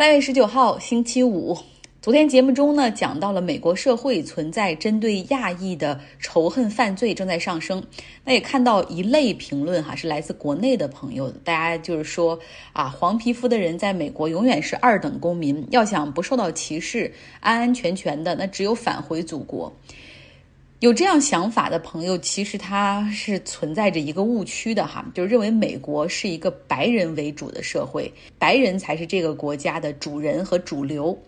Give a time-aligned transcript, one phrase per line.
[0.00, 1.54] 八月十九号，星期五。
[2.00, 7.84] 昨天节目中呢，讲到了美国社会存在针对亚裔的仇恨犯罪正在上升。
[8.24, 12.38] 那也看到一类评论哈，是来自国内的朋友，大家就是说
[12.72, 19.70] 啊，黄皮肤的人在美国永远是二等公民，要想不受到歧视，安安全全的，那只有返回祖国。
[20.80, 31.18] 有这样想法的朋友，其实他是存在着一个误区的哈，就是认为美国是一个白人为主的社会，白人才是这个国家的主人和主流。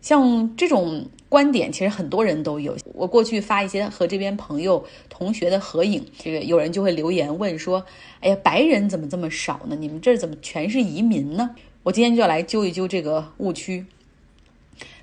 [0.00, 2.76] 像这种观点，其实很多人都有。
[2.92, 7.84] 我过去发一些和这边朋友、同学的合影，这个有人就会留言问说
[8.22, 9.74] ：“哎呀，白人怎么这么少呢？
[9.74, 13.84] 你们这儿怎么全是移民呢？”我今天就要来揪一揪这个误区。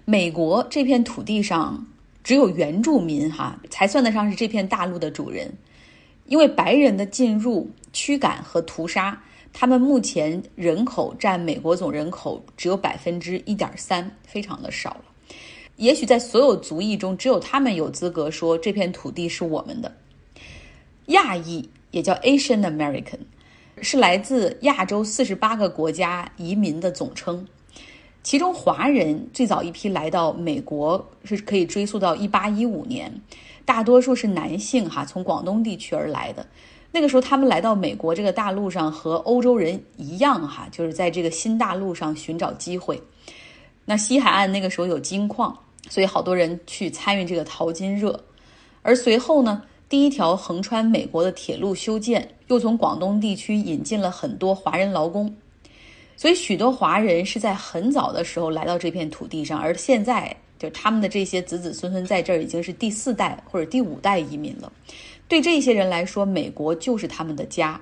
[0.05, 1.86] 美国这片土地上。
[2.23, 5.53] 只有原住民哈才算得上是这片大陆的主人，
[6.25, 15.05] 因为白人的进入、驱赶和屠杀，他们目前人口占美国总人口只有百分之一点三，非常的少了。
[15.77, 19.97] 也许在所有族裔中，只有他们有资格说这片土地是我们的。
[21.08, 23.22] 亚裔也叫 Asian American，
[23.81, 27.47] 是来自亚洲四十八个国家移民的总称。
[28.23, 33.11] 其中华人最早一批来到美国是可以追溯到一八一五年，
[33.66, 36.45] 大多数是男性哈，从广东地区而来的。
[36.92, 43.02] 那个时候他们来到美国这个大陆上，和欧洲人一样哈，就是在这个新大陆上寻找机会。
[43.86, 45.58] 那西海岸那个时候有金矿，
[45.89, 48.23] 所以好多人去参与这个淘金热。
[48.83, 55.36] 而随后呢，第一条横穿美国的铁路修建，又从广东地区引进了很多华人劳工。
[56.22, 64.72] 所以，许多华人是在很早的时候来到这片土地上，而现在就他们的这些子子孙孙在这儿已经是第四代或者第五代移民了。
[65.27, 67.81] 对这些人来说，美国就是他们的家。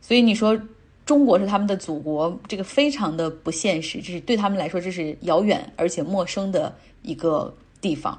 [0.00, 0.58] 所以你说
[1.04, 8.18] 中国是他们的祖国，这个非常的不现实，这是对他们来说这是遥远而且陌生的一个地方。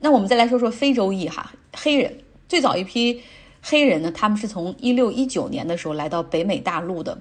[0.00, 2.12] 那我们再来说说非洲裔哈黑人，
[2.48, 3.22] 最早一批
[3.62, 7.16] 黑人呢，他们是从一六一九年的时候来到北美大陆的。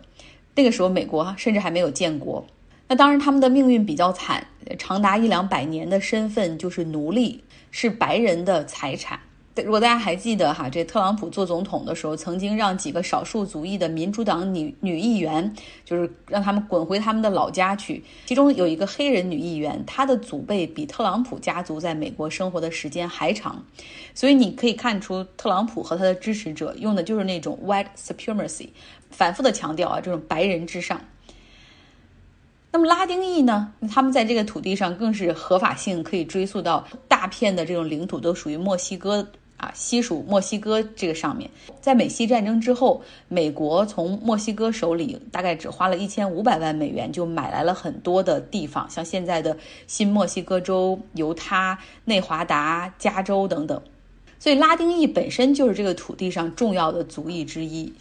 [0.56, 2.46] 那个时候，美国甚至还没有建国。
[2.88, 4.46] 那当然，他们的命运比较惨，
[4.78, 9.20] 长达一两百年的身份就是奴隶，是白人的财产。
[9.64, 15.54] 如果大家还记得哈，这特朗普做总统的时候，曾经让几个少数族裔的民主党女女议员，
[15.86, 18.04] 就是让他们滚回他们的老家去。
[18.26, 23.64] 其中有一个黑人女议员，她的祖辈比特朗普家族在美国生活的时间还长。
[24.14, 28.68] 所以你可以看出，特朗普和他的支持者用的就是那种 white supremacy。
[29.16, 31.00] 反复的强调啊，这种白人至上。
[32.72, 33.72] 那么拉丁裔呢？
[33.90, 41.50] 他们在这个土地上更是合法性可以追溯到大片的这种领土都属于墨西哥啊，西属墨西哥这个上面。
[41.80, 53.82] 在美西战争之后，美国从墨西哥手里大概只花了一千五百万美元就买来了很多的地方，像现在的新墨西哥州、犹他、内华达、加州等等。
[54.38, 57.94] 所以拉丁裔本身就是这个土地上重要的族裔之一。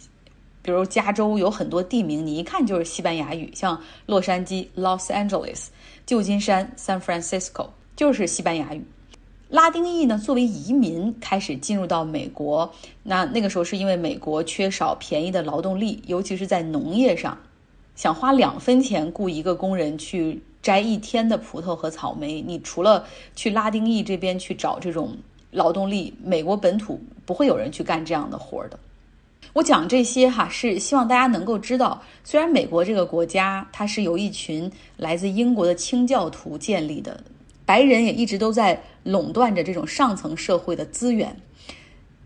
[0.65, 5.67] 比如加州有很多地名，你一看就是西班牙语，像洛杉矶 （Los Angeles）、
[6.07, 8.83] 旧金山 （San Francisco） 就是西班牙语。
[9.47, 17.37] 拉丁裔呢，作为移民开始进入到美国，那那个时候是因为美国缺少便宜的劳动力，尤其是在农业上，
[17.95, 23.05] 想花两分钱雇一个工人去摘一天的葡萄和草莓，你除了
[23.35, 25.15] 去拉丁裔这边去找这种
[25.51, 28.79] 劳动力，美国本土不会有人去干这样的活的。
[29.55, 37.23] 我讲这些哈，是希望大家能够知道，虽然美国这个国家它是由一群来自英国的清教徒建立的，
[37.65, 41.33] 白人也一直都在垄断着这种上层社会的资源，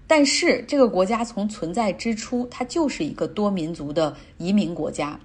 [0.07, 5.19] 但是这个国家从存在之初，它就是一个多民族的移民国家，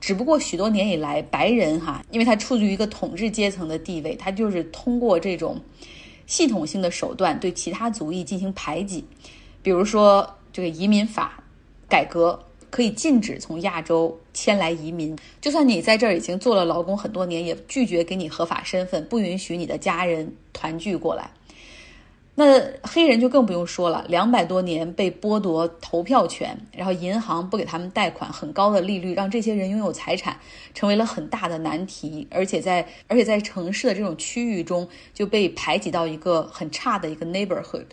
[0.00, 5.60] 只不过许多年以来，白人哈，因为他处于一个统治阶层的地位，他就是通过这种
[6.26, 9.04] 系统性的手段对其他族裔进行排挤，
[9.62, 11.34] 比如说这个移民法。
[11.90, 21.30] 改革可以禁止从亚洲迁来移民，就算你在这儿已经做了劳工很多年，也拒绝给你合法身份，不允许你的家人团聚过来。
[22.36, 30.38] 那黑人就更不用说了，两百多年被剥夺投票权，然后银行不给他们贷款，很高的利率让这些人拥有财产
[30.72, 37.84] 成为了很大的难题，而且在而且在城市的这种区域中就被排挤到一个很差的一个 neighborhood。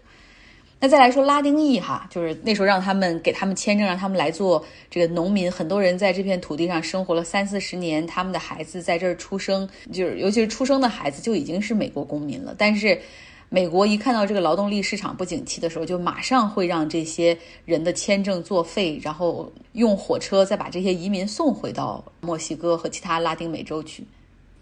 [0.80, 5.52] 那再来说拉丁裔哈，就是那时候让他们给他们签证，让他们来做这个农民。
[5.52, 12.54] 很多人在这片土地上生活了三四十年，他们的孩子在这儿出生，就是尤其是出生的孩子就已经是美国公民了。
[12.56, 13.02] 但是
[13.50, 17.36] 美国一看到这个劳动力市场不景气的时候，就马上会让这些
[17.66, 24.06] 人的签证作废，然后用火车再把这些移民送回到墨西哥和其他拉丁美洲去。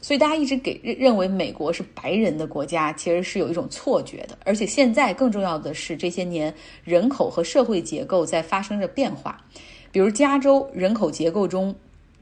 [0.06, 4.38] 所以大家一直给认认为美国是白人的国家，其实是有一种错觉的。
[4.46, 6.54] 而且现在更重要的是，这些年
[6.84, 9.44] 人口和社会结构在发生着变化。
[9.92, 11.74] 比如加州人口结构中，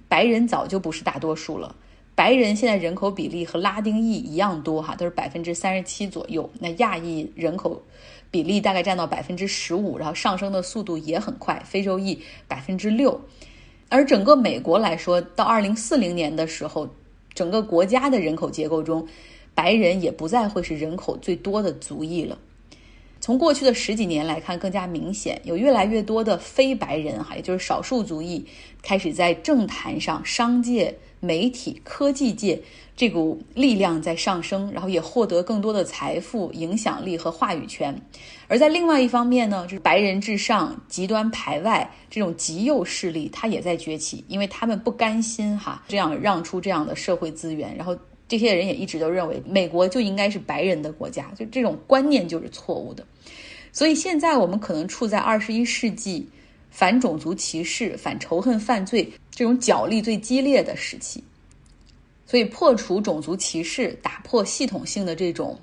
[0.08, 1.76] 白人早就不是大多数了。
[2.16, 6.50] 白人现在人口比例和拉丁裔一样多，哈，都是百分之三十七左右。
[6.62, 7.84] 那亚裔人口
[8.32, 11.62] 比例大概占到百分之十五，然后上升的速度也很快。
[11.66, 13.20] 非洲裔百分之六，
[13.90, 16.88] 而整个美国来说，到二零四零年的时候，
[17.34, 19.08] 整个国家的人口结构中，
[19.56, 22.38] 白人也不再会是人口最多的族裔了。
[23.20, 28.46] 从过去的十几年来看，更加明显，有越来越多的非白人，哈，也就是少数族裔，
[28.82, 32.62] 开始在政坛上、商界、媒体、科技界
[32.95, 37.95] 这股力量在上升，然后也获得更多的财富、影响力和话语权。
[38.48, 47.98] 而在另外一方面呢，就是白人至上、极端排外这种极右势力，它也在崛起，因为他们不甘心哈这样让出这样的社会资源，然后。
[48.25, 53.06] 这些人也一直都认为美国就应该是白人的国家，就这种观念就是错误的。
[53.72, 56.28] 所以现在我们可能处在二十一世纪
[56.72, 61.24] 反种族歧视、反仇恨犯罪这种角力最激烈的时期。
[62.34, 65.56] 所以破除种族歧视，打破系统性的这种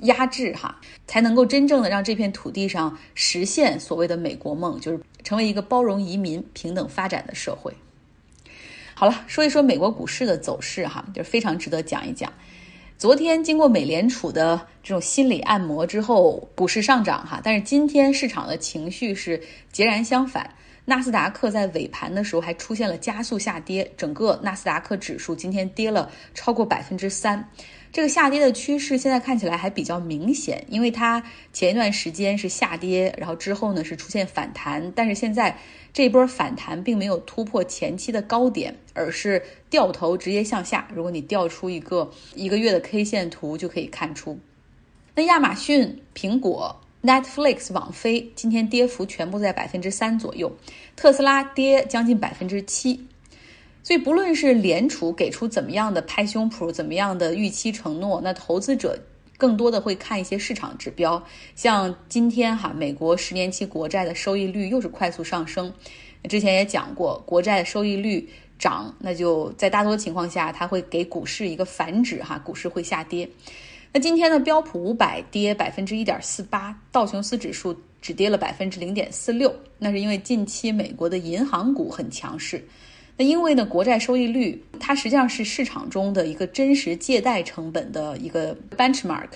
[0.00, 0.76] 压制，哈，
[1.06, 7.72] 才能够真正的让这片土地上实现所谓的美国梦，就是成为一个包容移民、平等发展的社会。
[8.92, 12.32] 好了，说一说美国股市的走势哈，就是非常值得讲一讲。
[12.98, 19.40] 昨天经过美联储的这种心理按摩之后，股市上涨哈，但是今天市场的情绪是
[19.70, 20.52] 截然相反。
[20.86, 27.50] 纳斯达克在尾盘的时候还出现了加速下跌，整个纳斯达克指数今天跌了超过百分之三。
[27.92, 31.22] 这个下跌的趋势现在看起来还比较明显，因为它
[31.52, 35.58] 前一段时间是下跌，然后之后呢是出现反弹，但是现在
[35.92, 40.86] 这波反弹并没有突破前期的高点，而是掉头直接向下。
[40.94, 44.38] 如果你调出一个一个月的 K 线图，就可以看出。
[45.14, 50.50] 那亚马逊、苹果、Netflix、网飞今天跌幅全部在百分之三左右，
[50.96, 53.06] 特斯拉跌将近百分之七。
[53.84, 58.98] 所以，不论是联储给出怎么样的拍胸脯、怎么样的预期承诺，那投资者
[59.38, 61.22] 更多的会看一些市场指标。
[61.54, 65.72] 像今天哈，美国十年期国债的收益率又是快速上升。
[66.28, 73.28] 之前也讲过，国债收益率涨，那就在大多情况下，它会给股市一个反指哈，股市会下跌。
[73.96, 79.50] 那今天的标普五百跌百分之一点四八，道琼斯指数只跌了百分之零点四六。
[79.78, 82.62] 那是因为近期美国的银行股很强势。
[83.16, 89.30] 那因为呢，国债收益率它实际上是市场中的一个真实借贷成本的一个 benchmark。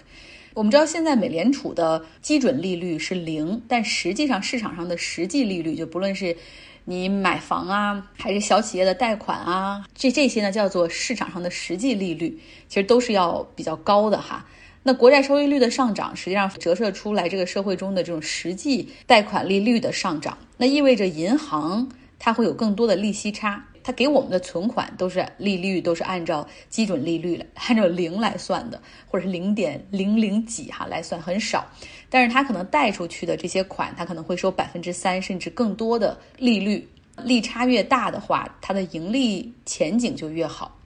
[0.52, 6.36] 我们知道现在美联储的基准利率是零，但实际上市场上的实际利率，就不论是
[6.84, 12.38] 你买房啊，还是小企业的贷款啊，这这些呢叫做市场上的实际利率，
[12.68, 14.44] 其实都是要比较高的哈。
[14.82, 21.88] 那国债收益率的上涨，实际上折射出来这个社会中的这种实际贷款利率的上涨，那意味着银行
[22.18, 23.66] 它会有更多的利息差。
[23.82, 31.66] 他给我们的存款都是利率都是按照基准利率来，按照零来算的，或者是零点零零几哈来算，很少。
[32.08, 36.86] 但是他可能贷出去的这些款，他可能会收百分之三甚至更多的利率，
[37.24, 40.76] 利差越大的话，它的盈利前景就越好。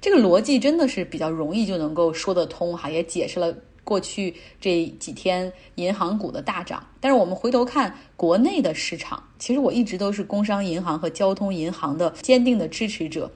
[0.00, 3.54] 这个逻辑真的是比较容易就能够说得通哈，也解释了。
[3.84, 13.30] 过去这几天银行股的大涨，但是我们回头看国内的市场，其实我一直都是工商银行和交通银行的坚定的支持者。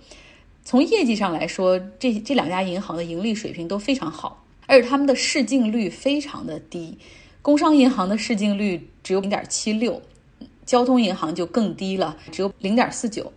[0.64, 6.98] 从业绩上来说，这这两家银行的盈利水平都非常好，而且他们的市净率非常的低。
[7.40, 10.02] 工商银行的市净率只有零点七六，
[10.66, 13.32] 交通银行就更低了，只有零点四九。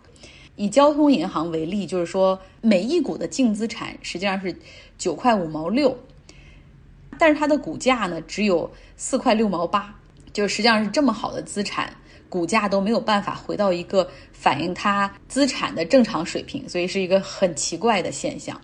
[0.58, 4.54] 以交通银行为例，就是说每一股的净资产实际上是
[4.98, 5.98] 九块五毛六。
[7.22, 9.94] 但是它的股价呢，只有四块六毛八，
[10.34, 11.96] 就实际上是这么好的资产，
[12.28, 18.60] 股价都没有办法回到一个反映它资产的正常水平，所以是一个很奇怪的现象。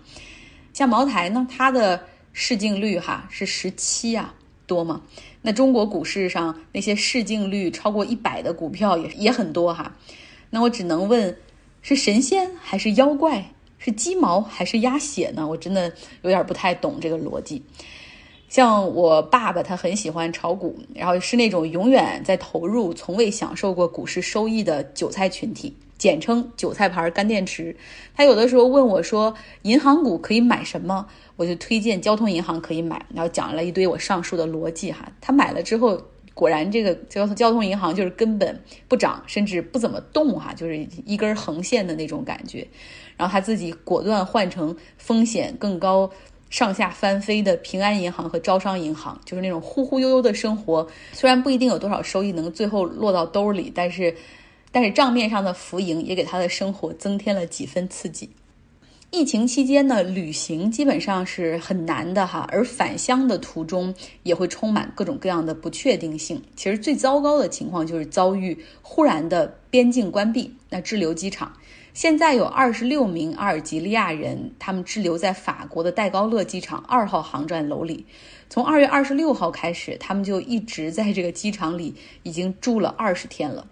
[0.72, 4.34] 像茅台呢，它的市净率哈是十七啊
[4.66, 5.02] 多吗？
[5.40, 9.94] 那中国股市上那些市净率超过一百的股票也也很多哈。
[10.50, 11.36] 那我只能问，
[11.80, 13.52] 是神仙还是妖怪？
[13.78, 15.46] 是鸡毛还是鸭血呢？
[15.46, 17.62] 我真的有点不太懂这个逻辑。
[18.48, 25.76] 像我爸爸，他很喜欢炒股，然后是那种永远在投入、从未享受过股市收益的韭菜群体。
[25.98, 27.74] 简称韭菜牌干电池。
[28.14, 31.08] 他有的时候问我说，银行股可以买什么？
[31.34, 35.10] 我就推荐交通银行可以买，然后讲了一堆我上述的逻辑哈。
[35.20, 36.00] 他买了之后，
[36.34, 42.64] 果然这个交通交通银行就是根本不涨，甚至不怎么动哈，就是一根横线的那种感觉。
[43.16, 46.08] 然后他自己果断换成风险更高。
[46.50, 50.86] 上下翻飞的平安银行和招商银行，就是那种忽忽悠悠的生活。
[51.12, 54.14] 虽然不一定有多少收益能最后落到兜里，但是，
[54.72, 58.30] 但是账面上的浮盈也给他的生活增添了几分刺激。
[59.10, 66.42] 疫情期间呢，旅行基本上是很难的哈，而返乡的途中也会充满各种各样的不确定性。
[66.56, 71.50] 其实最糟糕的情况就是遭遇忽然的边境关闭，那滞留机场。
[71.98, 78.06] 现在有二十六名阿尔及利亚人，他们滞留在法国的戴高乐机场二号航站楼里。
[78.48, 83.66] 从二月二十六号开始，他们就一直在这个机场里，已经住了二十天了。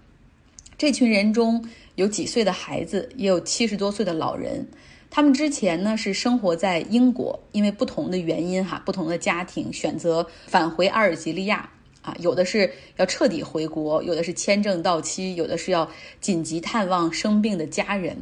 [0.77, 1.65] 这群人中
[1.95, 4.67] 有几岁的孩子，也有七十多岁的老人。
[5.09, 11.71] 他们之前呢是生活在英国，因为不同的原因哈，不同的家庭选择返回阿尔及利亚。
[12.07, 18.17] 啊，有的是要彻底回国，有的是签证到期，有的是要紧急探望生病的家人。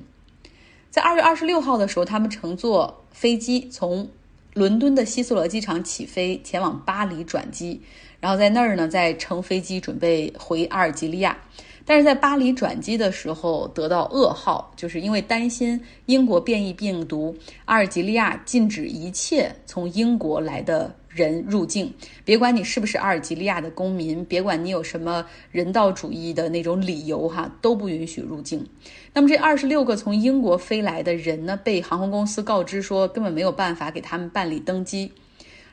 [0.91, 4.09] 在二月二十六号的时候，他们乘坐飞机从
[4.55, 7.79] 伦敦的希斯罗机场起飞，前往巴黎转机，
[8.21, 11.37] 然后在那儿呢再乘飞机准备回阿尔及利亚。
[11.85, 17.37] 但是在巴黎转机的时候得到噩耗，就是因为担心英国变异病毒，
[17.67, 20.91] 阿尔及利亚禁止一切从英国来的。
[21.15, 21.95] 人入境，
[22.25, 28.67] 别管你是不是阿尔及利亚的公民，别管你有什么人道主义的那种理由哈，都不允许入境。
[29.13, 35.13] 那么这二十六个从英国飞来的人呢，被航空公司告知说根本没有办法给他们办理登机。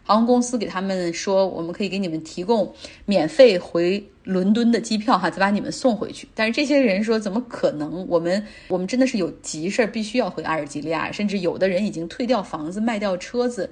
[0.04, 2.74] 航空公司给他们说，我们可以给你们提供
[3.06, 6.28] 免费回伦敦的机票哈，再把你们送回去。
[6.34, 8.06] 但是这些人说，怎么可能？
[8.08, 13.70] 我们我们真的是有急事儿，必须要回阿尔及利亚，甚至有的人已经退掉房子，卖掉车子。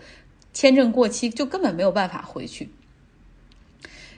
[0.59, 2.69] 签证过期就根本没有办法回去，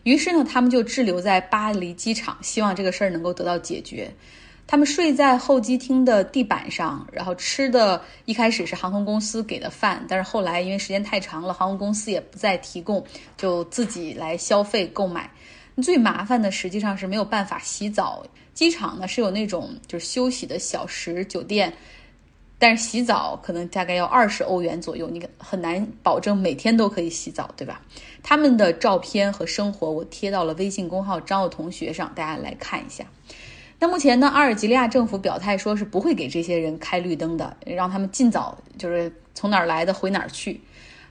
[0.02, 4.12] 于是呢，他们就滞留在巴黎机场，希望这个事儿能够得到解决。
[4.66, 13.06] 他们睡在候机厅的地板上，然后吃的一开始是航空公司给的饭，但是后来因为时间太长了，航空公司也不再提供，
[13.38, 15.30] 就自己来消费购买。
[15.84, 21.72] 最麻烦的实际上是没有办法洗澡，机场呢是有那种就是休息的小时酒店。
[22.62, 27.82] 但是洗澡可能大概要二十欧元左右，你很难保证每天都可以洗澡，对吧？
[28.22, 33.04] 他们的照片和生活我贴到了微信公号“张奥同学”上，大家来看一下。
[33.80, 40.62] 那目前呢，阿尔及利亚政府表态说是不会给这些人开绿灯的，让他们尽早就是从哪儿来的回哪儿去。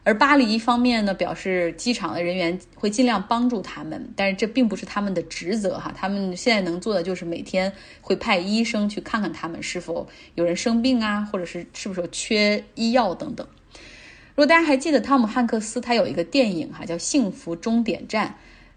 [0.02, 5.92] 而巴黎一方面呢表示，机场的人员会尽量帮助他们，但是这并不是他们的职责哈。
[5.94, 13.46] 他们现在能做的就是每天会派医生去看看他们是否有人生病啊，或者是是不是缺医药等等。
[14.34, 18.28] 如果大家还记得汤姆汉克斯，他有一个电影哈叫《幸福终点站》，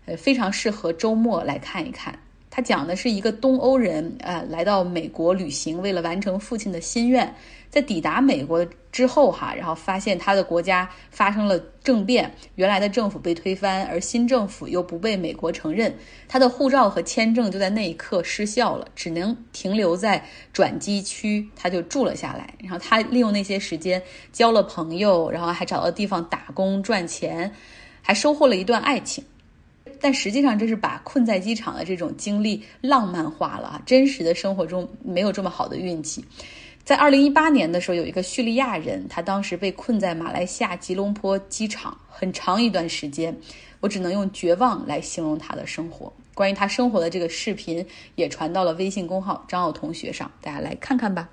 [0.05, 2.19] 呃，非常适合周末来看一看。
[2.49, 7.33] 他讲的是一个东欧人，呃，来到美国旅行，为了完成父亲的心愿。
[7.73, 15.91] 在抵达美国之后，哈，然后发现他的国家发生了政变，原来的政府被推翻，而新政府又不被美国承认，
[16.27, 22.53] 他的护照和签证就在那一刻失效了，只能停留在转机区，他就住了下来。
[22.59, 23.99] 然后他利用那些时间
[24.31, 27.51] 交了朋友，然后还找到地方打工赚钱，
[28.03, 29.23] 还收获了一段爱情。
[29.99, 36.23] 但实际上，这是把困在机场的这种经历浪漫化了，真实的生活中没有这么好的运气。
[36.85, 43.33] 在二零一八年的时候，有一个叙利亚人，他当时被困在马来西亚吉隆坡机场很长一段时间，
[43.79, 46.11] 我只能用绝望来形容他的生活。
[46.33, 47.85] 关于他生活的这个视频
[48.15, 51.29] 也传到了微信公号张奥同学上，大家来看看吧。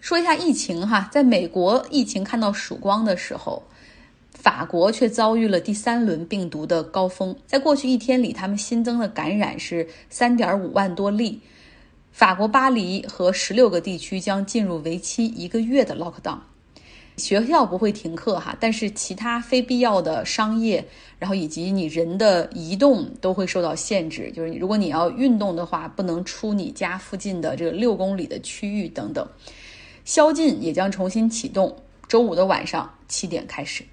[0.00, 3.62] 说一下疫情哈，在美国疫情看到曙光的时候，
[4.32, 7.36] 法国却遭遇了第三轮病毒的高峰。
[7.46, 11.38] 在过去一天里，他们新增的感染是三点五万多例。
[12.18, 16.40] 法国巴黎和十六个地区将进入为期一个月的 lockdown，
[17.16, 20.84] 学校不会停课哈，但是其他非必要的商业，
[21.20, 24.32] 然后以及你人的移动都会受到限制。
[24.34, 29.24] 就是如果你要运动的话，不能出你家附近的这个六公里的区域等等。
[30.04, 31.72] 宵禁也将重新启动，
[32.08, 33.84] 周五的晚上七点开始。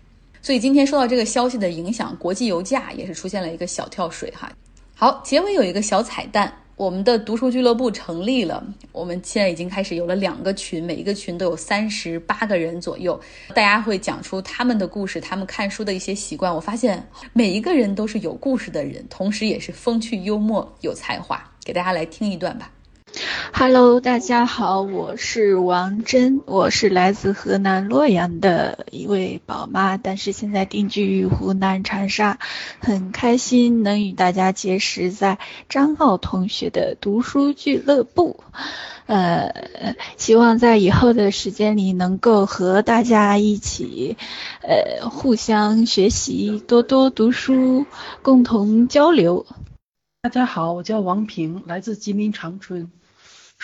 [0.41, 4.51] 所以今天受到这个消息的影响，国际油价也是出现了一个小跳水哈。
[4.95, 6.51] 好，结尾有一个小彩蛋。
[6.77, 13.17] 我们的读书俱乐部成立了，我们现在已经开始有了两个群，每一个群都有三十八个人左右，
[13.53, 16.53] 大家会讲出他们的故事，他们看书的一些习惯。
[16.53, 21.41] 我发现每一个人都是有故事的人，同时也是风趣幽默、有才华。
[21.63, 22.69] 给大家来听一段吧。
[23.53, 32.39] Hello，大家好，我是王真，我是来自河南洛阳的一位宝妈，但是现在定居于湖南长沙，
[32.79, 38.41] 很开心能与大家结识在张傲同学的读书俱乐部，
[39.05, 44.17] 呃，希望在以后的时间里能够和大家一起，
[44.61, 47.85] 呃，互相学习，多多读书，
[48.21, 49.45] 共同交流。
[50.21, 52.91] 大家好，我叫王平，来自吉林长春。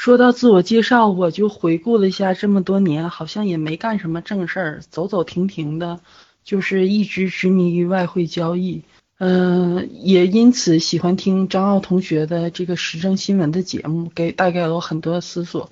[0.02, 6.00] 说到自我介绍，我就回顾了一下这么多年，好像也没干什么正事儿，走走停停的，
[6.44, 8.82] 就是一直执迷于外汇交易。
[9.20, 15.70] 嗯，也因此喜欢听张傲同学的这个时政新闻的节目，给带给了我很多思索。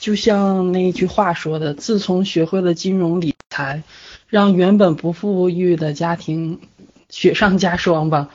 [0.00, 3.84] 就像那句话说的，自从学会了金融理财，
[4.26, 6.58] 让原本不富裕的家庭
[7.08, 8.30] 雪上加霜吧。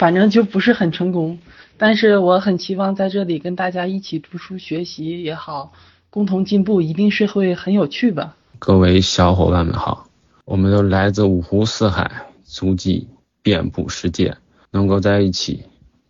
[0.00, 1.38] 反正就不是很成功。
[1.76, 5.74] 但是我很期望在这里跟大家一起读书学习也好，
[6.08, 8.34] 共同进步，一定是会很有趣吧。
[8.58, 10.06] 各位小伙伴们好，
[10.46, 12.10] 我们都来自五湖四海，
[12.44, 13.08] 足迹
[13.42, 14.38] 遍布世界，
[14.70, 15.64] 能够在一起，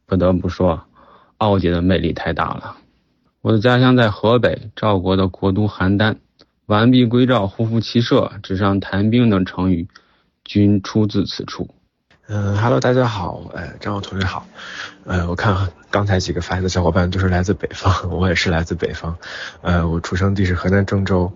[0.06, 0.84] 不得不说，
[1.38, 2.76] 傲姐的魅力太大了。
[3.42, 6.14] 我的家乡在河北，赵国的国都邯郸，
[6.66, 9.88] 完璧归赵，胡服骑射，纸上谈兵等成语，
[10.44, 11.74] 均出自此处。
[12.32, 14.46] 嗯哈喽，大家好，呃，张浩同学好，
[15.04, 19.16] 呃，我看刚才几个发言的小伙伴都是来自北方， 我也是来自北方，
[19.62, 21.32] 呃，我出生地是河南郑州，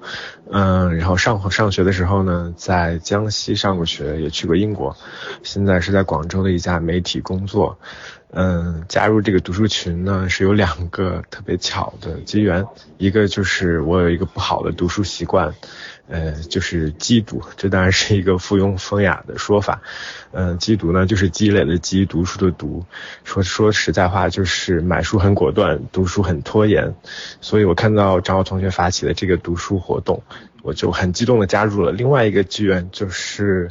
[0.53, 4.97] 嗯，然后上上学的时候呢，在江西上过学，也去过英国，
[5.43, 7.77] 现在是在广州的一家媒体工作，
[8.31, 12.65] 嗯，加入这个读书群呢是有两个特别巧的机缘，
[12.99, 15.53] 一个就是我有一个不好的读书习惯。
[16.07, 19.81] 呃，就是积读，这当然是一个附庸风雅的说法。
[20.33, 22.85] 嗯，积读呢，就是积累的积，读书的读。
[23.25, 26.95] 说说实在话，就是买书很果断，读书很拖延。
[27.41, 30.23] 所以我看到张浩同学发起的这个读书活动，
[30.63, 31.91] 我就很激动的加入了。
[31.91, 33.71] 另外一个机缘就是，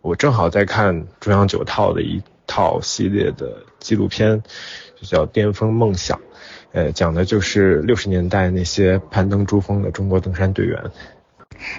[0.00, 4.42] 我正好在看中央九套的一套系列的纪录片，
[4.98, 6.16] 就叫《巅峰梦想》，
[6.72, 10.82] 呃，讲的就是六十年代那些攀登珠峰的中国登山队员。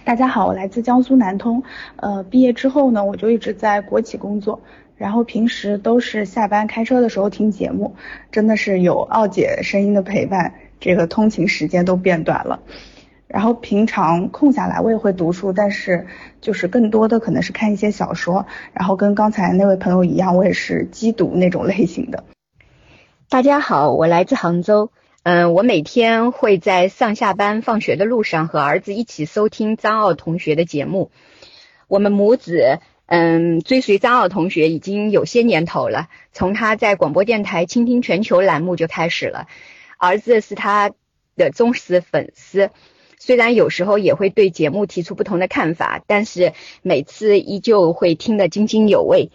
[0.04, 1.64] 大家好，我来自江苏南通。
[1.98, 4.62] 呃，毕业之后呢，我就一直在国企工作，
[4.98, 7.96] 然后平时都是下班开车的时候听节目，
[8.32, 12.62] 真的是有奥姐声音的陪伴，这个通勤时间都变短了。
[13.28, 16.08] 然后平常空下来我也会读书，但是
[16.42, 22.24] 就是更多的可能是看一些小说，然后跟刚才那位朋友一样，我也是机读那种类型的。
[23.28, 24.92] 大家好，我来自杭州。
[25.26, 31.10] 嗯，我每天会在上下班、放学的路上和儿子一起收听张傲同学的节目。
[31.88, 39.48] 我们母子嗯追随张傲同学已经有些年头了，从他在广播电台《倾听全球》栏目就开始了。
[39.98, 40.92] 儿子是他
[41.36, 42.70] 的忠实粉丝，
[43.18, 49.32] 虽然有时候也会对节目提出不同的看法，但是每次依旧会听得津津有味。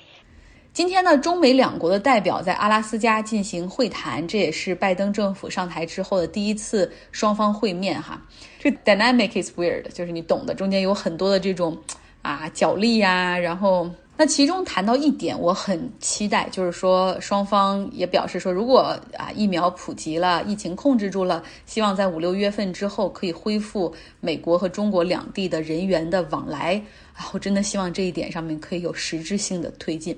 [0.72, 8.22] 今天呢，中美两国的代表在阿拉斯加进行会谈，这也是拜登政府上台之后的第一次双方会面哈。
[8.60, 11.76] 这 dynamic is weird，就是你懂的，中间有很多的这种
[12.22, 13.36] 啊角力呀。
[13.36, 26.80] 然后那其中谈到一点，我很期待，就是说双方也表示说，如果啊疫苗普及了，疫情控制住了，希望在五六月份之后可以恢复美国和中国两地的人员的往来。
[27.14, 30.16] 啊，我真的希望这一点上面可以有实质性的推进。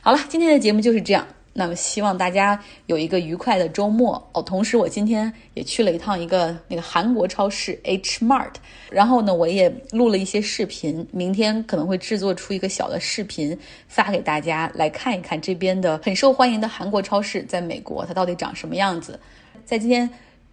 [0.00, 1.26] 好了，今天的节目就是这样。
[1.54, 4.40] 那么希望大家有一个愉快的周末哦。
[4.40, 8.52] 同时，我今天也去了一趟一个那个韩国超市 H Mart，
[8.90, 11.04] 然后呢，我也录了一些视频。
[11.10, 13.58] 明天可能会制作出一个小的视频
[13.88, 19.18] 发给大家来看一看这边的很受欢迎的韩国超市在美国它到底长什么样子。
[19.64, 20.08] 在今天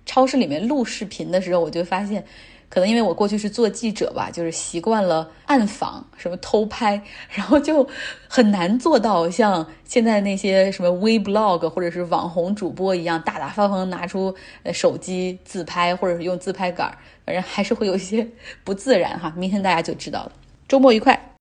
[0.08, 2.25] 超市里面录视频的时候，我就发现。
[2.69, 7.88] 可能因为我过去是做记者吧，就是习惯了暗访，什么偷拍，然后就
[8.28, 14.36] 很难做到像现在那些什么微 blog 或者是网红主播一样，大大方方拿出
[14.73, 18.28] 手机自拍，或者是用自拍杆，反正还是会有一些
[18.63, 19.34] 不自然哈。
[19.36, 20.32] 明天大家就知道了。
[20.67, 21.32] 周末愉快。